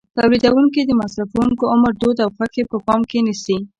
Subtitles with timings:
[0.17, 3.57] تولیدوونکي د مصرفوونکو عمر، دود او خوښې په پام کې نیسي.